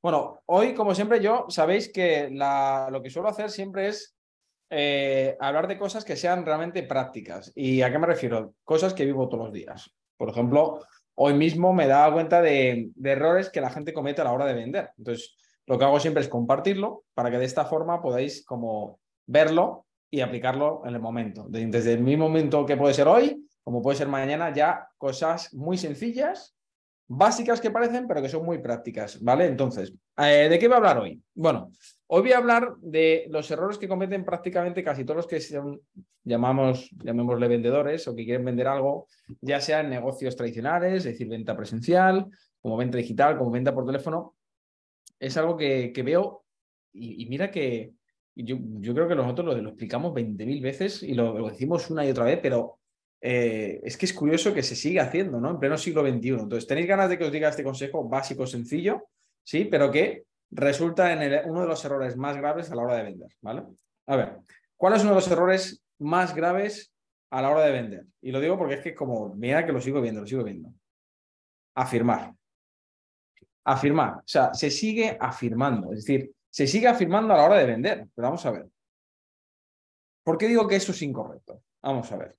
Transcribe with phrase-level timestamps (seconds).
[0.00, 4.16] Bueno, hoy, como siempre, yo sabéis que lo que suelo hacer siempre es
[4.70, 7.50] eh, hablar de cosas que sean realmente prácticas.
[7.56, 8.54] ¿Y a qué me refiero?
[8.64, 9.90] Cosas que vivo todos los días.
[10.16, 10.80] Por ejemplo,
[11.14, 14.54] hoy mismo me daba cuenta de, errores que la gente comete a la hora de
[14.54, 14.90] vender.
[14.98, 19.86] Entonces, lo que hago siempre es compartirlo para que de esta forma podáis como verlo
[20.10, 21.46] y aplicarlo en el momento.
[21.48, 25.76] Desde el mismo momento que puede ser hoy, como puede ser mañana, ya cosas muy
[25.76, 26.57] sencillas
[27.08, 29.46] básicas que parecen, pero que son muy prácticas, ¿vale?
[29.46, 31.20] Entonces, eh, ¿de qué voy a hablar hoy?
[31.34, 31.72] Bueno,
[32.08, 35.80] hoy voy a hablar de los errores que cometen prácticamente casi todos los que son,
[36.22, 39.06] llamamos, llamémosle vendedores o que quieren vender algo,
[39.40, 42.26] ya sea en negocios tradicionales, es decir, venta presencial,
[42.60, 44.36] como venta digital, como venta por teléfono.
[45.18, 46.44] Es algo que, veo
[46.92, 47.94] y, mira que
[48.34, 48.58] yo,
[48.94, 52.24] creo que nosotros lo, lo explicamos 20.000 veces y lo, lo decimos una y otra
[52.24, 52.77] vez, pero
[53.20, 55.50] eh, es que es curioso que se siga haciendo, ¿no?
[55.50, 56.28] En pleno siglo XXI.
[56.30, 59.08] Entonces, ¿tenéis ganas de que os diga este consejo básico, sencillo?
[59.42, 63.02] Sí, pero que resulta en uno de los errores más graves a la hora de
[63.02, 63.64] vender, ¿vale?
[64.06, 64.38] A ver,
[64.76, 66.92] ¿cuál es uno de los errores más graves
[67.30, 68.06] a la hora de vender?
[68.22, 70.72] Y lo digo porque es que como, mira que lo sigo viendo, lo sigo viendo.
[71.74, 72.32] Afirmar.
[73.64, 74.18] Afirmar.
[74.18, 75.92] O sea, se sigue afirmando.
[75.92, 78.06] Es decir, se sigue afirmando a la hora de vender.
[78.14, 78.66] Pero vamos a ver.
[80.24, 81.62] ¿Por qué digo que eso es incorrecto?
[81.82, 82.36] Vamos a ver.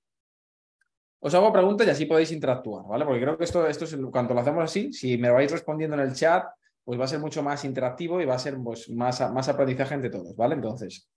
[1.20, 3.04] Os hago preguntas y así podéis interactuar, ¿vale?
[3.04, 6.02] Porque creo que esto, esto es, cuando lo hacemos así, si me vais respondiendo en
[6.02, 6.46] el chat,
[6.82, 9.94] pues va a ser mucho más interactivo y va a ser pues, más, más aprendizaje
[9.94, 10.54] entre todos, ¿vale?
[10.54, 11.08] Entonces,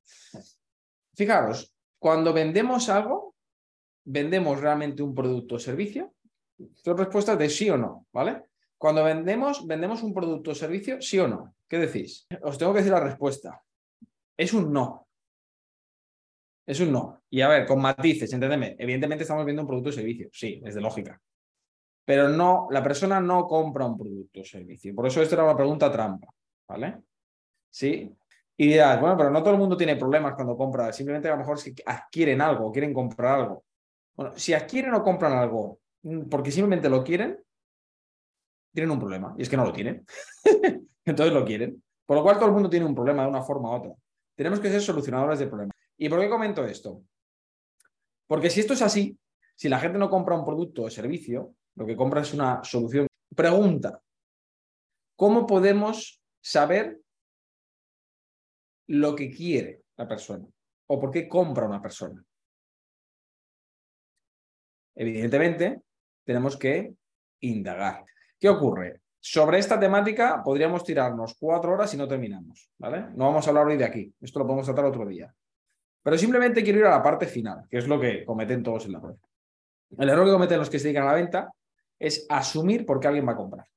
[1.15, 3.35] fijaros, cuando vendemos algo,
[4.03, 6.13] vendemos realmente un producto o servicio.
[6.75, 8.43] Son respuestas de sí o no, ¿vale?
[8.77, 11.55] Cuando vendemos, vendemos un producto o servicio, sí o no.
[11.67, 12.27] ¿Qué decís?
[12.41, 13.63] Os tengo que decir la respuesta.
[14.35, 15.07] Es un no.
[16.65, 17.23] Es un no.
[17.29, 18.75] Y a ver, con matices, entendeme.
[18.79, 20.29] Evidentemente estamos viendo un producto o servicio.
[20.31, 21.19] Sí, es de lógica.
[22.05, 24.93] Pero no, la persona no compra un producto o servicio.
[24.95, 26.27] Por eso esta era una pregunta trampa.
[26.67, 27.01] ¿Vale?
[27.69, 28.13] Sí.
[28.55, 30.93] Y dirás, bueno, pero no todo el mundo tiene problemas cuando compra.
[30.93, 33.63] Simplemente a lo mejor es que adquieren algo, quieren comprar algo.
[34.15, 37.43] Bueno, si adquieren o compran algo mm, porque simplemente lo quieren,
[38.73, 39.35] tienen un problema.
[39.37, 40.05] Y es que no lo tienen.
[41.05, 41.83] Entonces lo quieren.
[42.05, 43.93] Por lo cual todo el mundo tiene un problema de una forma u otra.
[44.35, 45.75] Tenemos que ser solucionadores de problemas.
[45.97, 47.03] ¿Y por qué comento esto?
[48.27, 49.17] Porque si esto es así,
[49.55, 53.07] si la gente no compra un producto o servicio, lo que compra es una solución.
[53.35, 54.01] Pregunta,
[55.15, 56.99] ¿cómo podemos saber
[58.87, 60.47] lo que quiere la persona?
[60.87, 62.23] ¿O por qué compra una persona?
[64.95, 65.81] Evidentemente,
[66.23, 66.95] tenemos que
[67.41, 68.05] indagar.
[68.39, 69.01] ¿Qué ocurre?
[69.19, 73.07] Sobre esta temática podríamos tirarnos cuatro horas y no terminamos, ¿vale?
[73.15, 75.33] No vamos a hablar hoy de aquí, esto lo podemos tratar otro día.
[76.03, 78.95] Pero simplemente quiero ir a la parte final, que es lo que cometen todos el
[78.95, 79.17] error.
[79.97, 81.53] El error que cometen los que se dedican a la venta
[81.97, 83.67] es asumir por qué alguien va a comprar.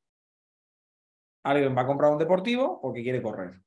[1.45, 3.61] Alguien va a comprar un deportivo porque quiere correr.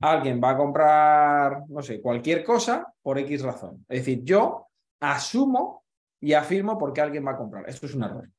[0.00, 3.84] Alguien va a comprar, no sé, cualquier cosa por X razón.
[3.88, 4.68] Es decir, yo
[5.00, 5.84] asumo
[6.18, 7.68] y afirmo por qué alguien va a comprar.
[7.68, 8.30] Esto es un error.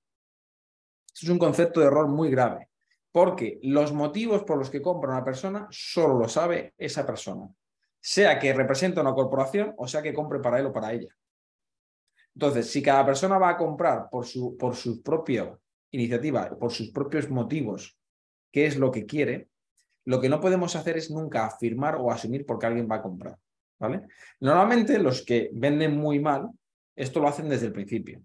[1.08, 2.70] Esto es un concepto de error muy grave,
[3.12, 7.48] porque los motivos por los que compra una persona solo lo sabe esa persona
[8.00, 11.10] sea que represente una corporación o sea que compre para él o para ella.
[12.34, 15.58] Entonces, si cada persona va a comprar por su, por su propia
[15.92, 17.98] iniciativa, por sus propios motivos,
[18.52, 19.50] qué es lo que quiere,
[20.06, 23.38] lo que no podemos hacer es nunca afirmar o asumir porque alguien va a comprar.
[23.80, 24.04] ¿vale?
[24.40, 26.50] Normalmente los que venden muy mal,
[26.96, 28.22] esto lo hacen desde el principio.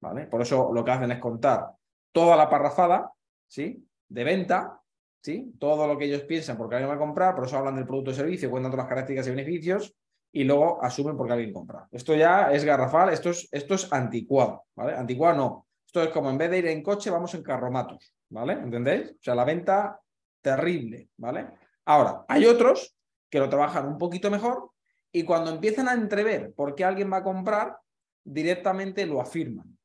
[0.00, 0.26] ¿vale?
[0.26, 1.70] Por eso lo que hacen es contar
[2.12, 3.12] toda la parrafada
[3.46, 3.86] ¿sí?
[4.08, 4.80] de venta
[5.22, 5.54] ¿sí?
[5.58, 8.10] Todo lo que ellos piensan porque alguien va a comprar, por eso hablan del producto
[8.10, 9.96] o servicio, cuentan todas las características y beneficios
[10.32, 11.88] y luego asumen porque alguien compra.
[11.90, 14.94] Esto ya es garrafal, esto es, esto es anticuado, ¿vale?
[14.94, 15.66] Anticuado no.
[15.86, 18.52] Esto es como en vez de ir en coche, vamos en carromatos, ¿vale?
[18.52, 19.12] ¿Entendéis?
[19.12, 20.00] O sea, la venta
[20.42, 21.48] terrible, ¿vale?
[21.86, 22.94] Ahora, hay otros
[23.30, 24.70] que lo trabajan un poquito mejor
[25.10, 27.78] y cuando empiezan a entrever por qué alguien va a comprar,
[28.22, 29.78] directamente lo afirman.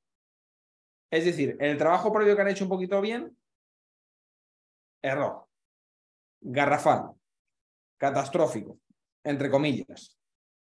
[1.10, 3.38] Es decir, el trabajo previo que han hecho un poquito bien,
[5.04, 5.46] error,
[6.42, 7.12] garrafal,
[7.98, 8.80] catastrófico,
[9.24, 10.18] entre comillas.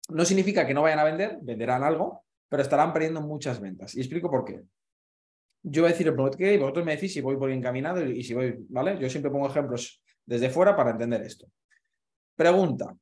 [0.09, 3.95] No significa que no vayan a vender, venderán algo, pero estarán perdiendo muchas ventas.
[3.95, 4.63] Y explico por qué.
[5.63, 7.59] Yo voy a decir el producto que y vosotros me decís si voy por bien
[7.59, 8.99] encaminado y si voy, ¿vale?
[8.99, 11.47] Yo siempre pongo ejemplos desde fuera para entender esto.
[12.35, 12.97] Pregunta.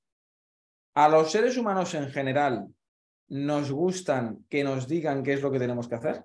[0.94, 2.66] ¿A los seres humanos en general
[3.28, 6.25] nos gustan que nos digan qué es lo que tenemos que hacer?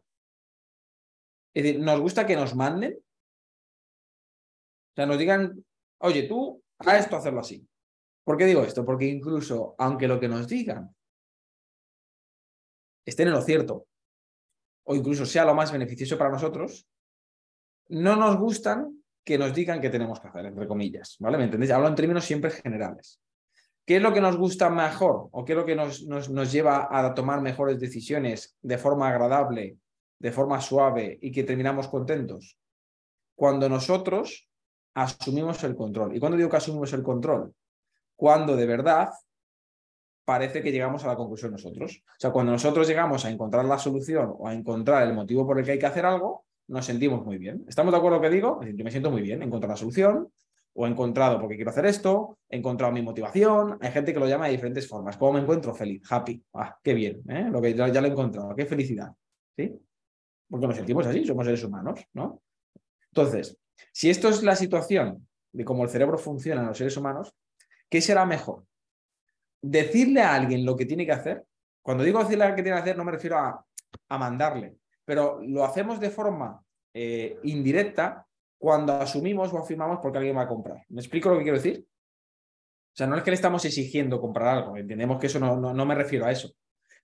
[1.54, 2.98] Es decir, ¿nos gusta que nos manden?
[4.94, 5.66] O sea, nos digan,
[6.00, 7.68] oye, tú a esto hacerlo así.
[8.24, 8.86] ¿Por qué digo esto?
[8.86, 10.96] Porque incluso, aunque lo que nos digan
[13.06, 13.88] esté en lo cierto,
[14.86, 16.88] o incluso sea lo más beneficioso para nosotros,
[17.90, 21.38] no nos gustan que nos digan qué tenemos que hacer, entre comillas, ¿vale?
[21.38, 21.72] ¿Me entendéis?
[21.72, 23.20] Hablo en términos siempre generales.
[23.86, 26.88] ¿Qué es lo que nos gusta mejor o qué es lo que nos, nos, lleva
[26.92, 29.78] a tomar mejores decisiones de forma agradable,
[30.20, 32.58] de forma suave y que terminamos contentos?
[33.36, 34.50] Cuando nosotros
[34.94, 36.16] asumimos el control.
[36.16, 37.54] ¿Y cuando digo que asumimos el control?
[38.16, 39.10] Cuando de verdad
[40.26, 42.04] parece que llegamos a la conclusión nosotros.
[42.06, 45.60] O sea, cuando nosotros llegamos a encontrar la solución o a encontrar el motivo por
[45.60, 47.66] el que hay que hacer algo, nos sentimos muy bien.
[47.68, 48.62] ¿Estamos de acuerdo con lo que digo?
[48.64, 50.30] Yo me siento muy bien, he encontrado la solución,
[50.76, 53.78] o he encontrado porque quiero hacer esto, he encontrado mi motivación.
[53.82, 55.18] Hay gente que lo llama de diferentes formas.
[55.18, 55.74] ¿Cómo me encuentro?
[55.74, 56.44] Feliz, happy.
[56.54, 57.48] Ah, qué bien, ¿eh?
[57.52, 59.12] lo que ya, lo he encontrado, qué felicidad.
[59.56, 59.80] ¿Sí?
[60.50, 62.42] Porque nos sentimos así, somos seres humanos, ¿no?
[63.10, 63.58] Entonces,
[63.92, 67.34] si esto es la situación de cómo el cerebro funciona en los seres humanos,
[67.90, 68.66] ¿qué será mejor?
[69.62, 71.44] Decirle a alguien lo que tiene que hacer.
[71.82, 73.66] Cuando digo decirle a alguien que tiene que hacer, no me refiero a,
[74.10, 76.64] a mandarle, pero lo hacemos de forma
[76.94, 78.26] eh, indirecta
[78.58, 80.86] cuando asumimos o afirmamos porque alguien va a comprar.
[80.90, 81.86] ¿Me explico lo que quiero decir?
[81.86, 85.86] O sea, no es que le estamos exigiendo comprar algo, entendemos que eso no, no,
[85.86, 86.54] me refiero a eso.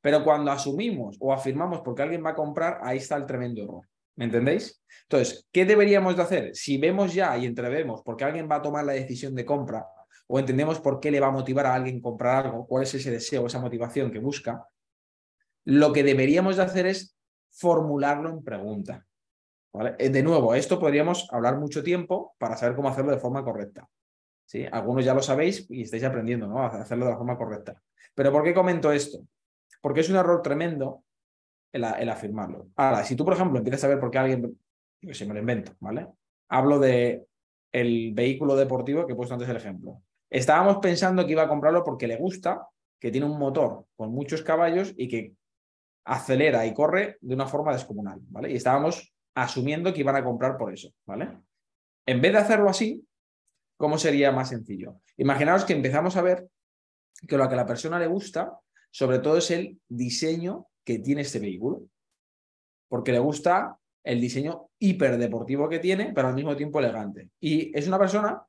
[0.02, 3.89] Pero cuando asumimos o afirmamos porque alguien va a comprar, ahí está el tremendo error.
[4.20, 4.84] ¿Me entendéis?
[5.04, 6.54] Entonces, ¿qué deberíamos de hacer?
[6.54, 9.88] Si vemos ya y entrevemos porque alguien va a tomar la decisión de compra
[10.28, 13.12] o entendemos por qué le va a motivar a alguien comprar algo, cuál es ese
[13.12, 14.68] deseo, esa motivación que busca,
[15.64, 17.16] lo que deberíamos de hacer es
[17.50, 19.08] formularlo en pregunta.
[19.98, 23.88] Eh, de nuevo, esto podríamos hablar mucho tiempo para saber cómo hacerlo de forma correcta.
[24.74, 26.60] Algunos ya lo sabéis y estáis aprendiendo ¿no?
[26.60, 27.82] a hacerlo de la forma correcta.
[28.14, 29.20] Pero ¿por qué comento esto?
[29.80, 31.06] Porque es un error tremendo
[31.72, 32.70] el, afirmarlo.
[32.76, 34.60] Ahora, si tú, por ejemplo, empiezas a ver por qué alguien,
[35.02, 36.08] yo se me lo invento, ¿vale?
[36.50, 37.26] Hablo de
[37.72, 40.02] el vehículo deportivo que he puesto antes el ejemplo.
[40.30, 42.68] Estábamos pensando que iba a comprarlo porque le gusta,
[43.00, 45.34] que tiene un motor con muchos caballos y que
[46.06, 48.52] acelera y corre de una forma descomunal, ¿vale?
[48.52, 51.30] Y estábamos asumiendo que iban a comprar por eso, ¿vale?
[52.06, 53.06] En vez de hacerlo así,
[53.78, 55.02] ¿cómo sería más sencillo?
[55.18, 56.48] Imaginaos que empezamos a ver
[57.28, 58.58] que lo que a la persona le gusta,
[58.92, 61.84] sobre todo es el diseño que tiene este vehículo,
[62.88, 67.30] porque le gusta el diseño hiperdeportivo que tiene, pero al mismo tiempo elegante.
[67.40, 68.42] Y es una persona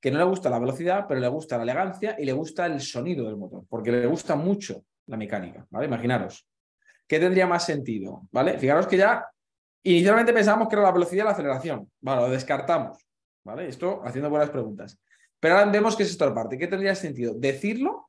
[0.00, 2.80] que no le gusta la velocidad, pero le gusta la elegancia y le gusta el
[2.80, 5.86] sonido del motor, porque le gusta mucho la mecánica, ¿vale?
[5.86, 6.46] Imaginaros.
[7.04, 8.28] ¿Qué tendría más sentido?
[8.30, 8.56] ¿Vale?
[8.58, 9.26] Fijaros que ya
[9.82, 11.90] inicialmente pensábamos que era la velocidad y la aceleración.
[12.00, 13.04] Vale, lo descartamos.
[13.42, 13.66] ¿Vale?
[13.66, 14.96] Esto haciendo buenas preguntas.
[15.40, 16.56] Pero ahora vemos que es esta parte.
[16.56, 17.34] ¿Qué tendría sentido?
[17.34, 18.08] ¿Decirlo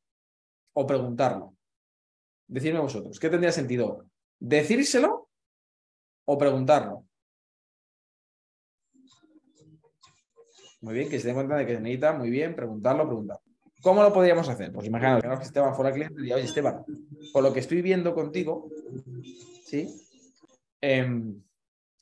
[0.74, 1.56] o preguntarlo?
[2.50, 3.19] Decidme vosotros.
[3.19, 4.06] ¿Qué tendría sentido?
[4.40, 5.30] ¿Decírselo
[6.25, 7.06] o preguntarlo?
[10.81, 13.44] Muy bien, que se den cuenta de que se necesita, muy bien, preguntarlo, preguntarlo.
[13.84, 14.72] ¿Cómo lo podríamos hacer?
[14.72, 16.84] Pues imaginaos que Esteban fuera cliente y diría, oye Esteban,
[17.31, 18.68] por lo que estoy viendo contigo,
[19.66, 19.88] ¿sí?
[20.81, 21.42] Em,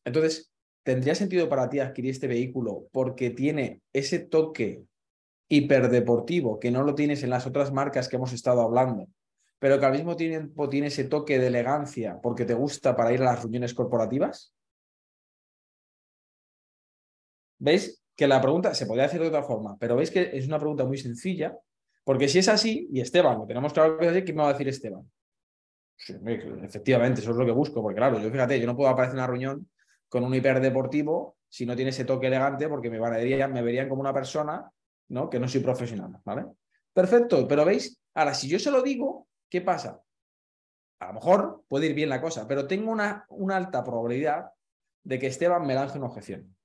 [0.05, 0.49] entonces,
[0.81, 4.85] ¿tendría sentido para ti adquirir este vehículo porque tiene ese toque
[5.49, 9.07] hiperdeportivo que no lo tienes en las otras marcas que hemos estado hablando,
[9.59, 13.21] pero que al mismo tiempo tiene ese toque de elegancia porque te gusta para ir
[13.21, 14.53] a las reuniones corporativas?
[17.59, 18.03] ¿Veis?
[18.15, 20.85] Que la pregunta se podría hacer de otra forma, pero veis que es una pregunta
[20.85, 21.57] muy sencilla
[22.07, 24.49] porque si es así, y Esteban, lo tenemos claro que es así, ¿qué me va
[24.49, 25.03] a decir Esteban?
[26.63, 29.19] efectivamente, eso es lo que busco, porque claro, yo fíjate, yo no puedo aparecer en
[29.19, 29.69] una reunión
[30.07, 33.99] con un hiperdeportivo si no tiene ese toque elegante, porque me, verían, me verían como
[33.99, 34.71] una persona
[35.09, 35.29] ¿no?
[35.29, 36.45] que no soy profesional, ¿vale?
[36.93, 40.01] Perfecto, pero veis, ahora, si yo se lo digo, ¿qué pasa?
[40.99, 44.51] A lo mejor puede ir bien la cosa, pero tengo una, alta probabilidad
[45.03, 46.55] de que Esteban me lance una objeción.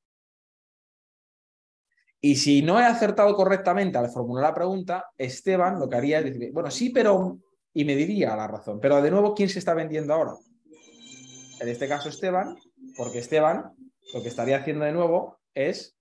[2.21, 6.25] Y si no he acertado correctamente al formular la pregunta, Esteban lo que haría es
[6.25, 7.39] decir, bueno, sí, pero...
[7.75, 8.81] Y me diría la razón.
[8.81, 10.35] Pero de nuevo, ¿quién se está vendiendo ahora?
[11.59, 12.55] En este caso Esteban,
[12.99, 13.73] porque Esteban
[14.13, 15.97] lo que estaría haciendo de nuevo es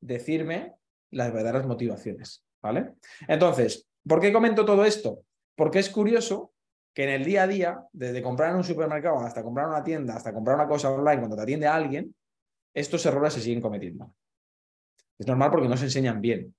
[0.00, 0.74] decirme
[1.10, 2.44] las verdaderas motivaciones.
[2.62, 2.94] ¿Vale?
[3.28, 5.25] Entonces, ¿por qué comento todo esto?
[5.56, 6.52] Porque es curioso
[6.94, 10.14] que en el día a día, desde comprar en un supermercado hasta comprar una tienda,
[10.14, 12.14] hasta comprar una cosa online cuando te atiende alguien,
[12.72, 14.14] estos errores se siguen cometiendo.
[15.18, 16.54] Es normal porque no se enseñan bien.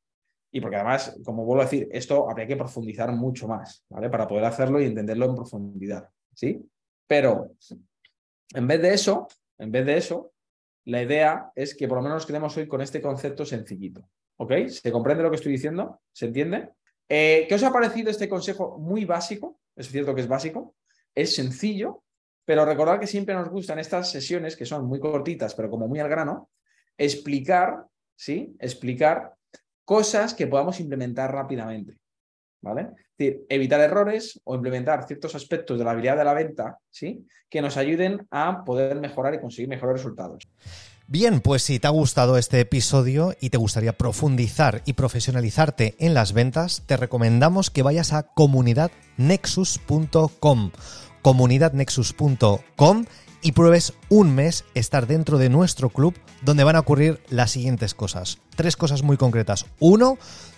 [0.52, 4.10] Y porque además, como vuelvo a decir, esto habría que profundizar mucho más, ¿vale?
[4.10, 6.64] Para poder hacerlo y entenderlo en profundidad, ¿sí?
[7.06, 7.52] Pero
[8.54, 9.28] en vez de eso,
[9.58, 10.34] en vez de eso,
[10.86, 14.68] la idea es que por lo menos nos quedemos hoy con este concepto sencillito, ¿ok?
[14.68, 16.02] ¿Se comprende lo que estoy diciendo?
[16.14, 16.70] ¿Se entiende?
[17.10, 19.60] Eh, ¿Qué os ha parecido este consejo muy básico?
[19.76, 20.76] Es cierto que es básico,
[21.14, 22.04] es sencillo,
[22.46, 26.00] pero recordad que siempre nos gustan estas sesiones que son muy cortitas, pero como muy
[26.00, 26.50] al grano,
[26.98, 27.86] explicar
[28.18, 28.56] ¿sí?
[28.60, 29.34] Explicar
[29.86, 31.98] cosas que podamos implementar rápidamente.
[32.60, 32.82] ¿Vale?
[32.82, 37.26] Es decir, evitar errores o implementar ciertos aspectos de la habilidad de la venta, ¿sí?
[37.48, 40.50] Que nos ayuden a poder mejorar y conseguir mejores resultados.
[41.10, 46.14] Bien, pues si te ha gustado este episodio y te gustaría profundizar y profesionalizarte en
[46.14, 50.72] las ventas, te recomendamos que vayas a comunidadnexus.com
[51.22, 53.06] comunidadnexus.com
[53.42, 57.94] y pruebes un mes estar dentro de nuestro club donde van a ocurrir las siguientes
[57.94, 58.40] cosas.
[58.58, 59.66] Tres cosas muy concretas.
[59.80, 60.18] Uno,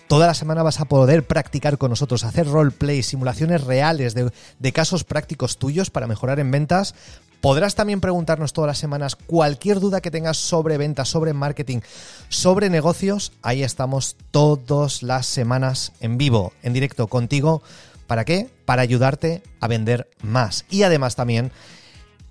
[0.10, 4.72] Toda la semana vas a poder practicar con nosotros, hacer roleplay, simulaciones reales de, de,
[4.74, 6.96] casos prácticos tuyos para mejorar en ventas.
[7.42, 11.82] Podrás también preguntarnos todas las semanas cualquier duda que tengas sobre ventas, sobre marketing,
[12.28, 13.34] sobre negocios.
[13.44, 17.62] Ahí estamos todas las semanas en vivo, en directo contigo.
[18.08, 18.50] ¿Para qué?
[18.66, 20.66] Para ayudarte a vender más.
[20.72, 21.52] Y además también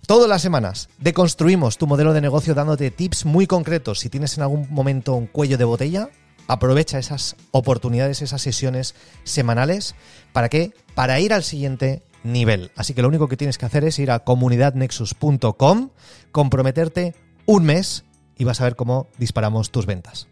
[0.09, 4.01] Todas las semanas deconstruimos tu modelo de negocio dándote tips muy concretos.
[4.01, 6.09] Si tienes en algún momento un cuello de botella,
[6.49, 9.95] aprovecha esas oportunidades, esas sesiones semanales.
[10.33, 10.73] ¿Para qué?
[10.95, 12.73] Para ir al siguiente nivel.
[12.75, 15.91] Así que lo único que tienes que hacer es ir a comunidadnexus.com,
[16.33, 17.15] comprometerte
[17.47, 18.05] un mes
[18.37, 20.29] y vas a ver cómo disparamos tus ventas.